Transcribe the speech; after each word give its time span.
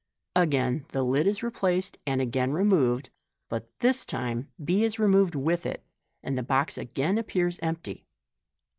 Again 0.35 0.87
the 0.93 1.03
lid 1.03 1.27
is 1.27 1.43
replaced, 1.43 1.99
and 2.07 2.19
again 2.21 2.53
removed; 2.53 3.11
but 3.49 3.69
this 3.81 4.03
time 4.03 4.47
b 4.65 4.83
is 4.83 4.97
removed 4.97 5.35
with 5.35 5.63
it, 5.63 5.83
and 6.23 6.35
the 6.35 6.41
box 6.41 6.75
again 6.75 7.19
appears 7.19 7.59
empty. 7.61 8.07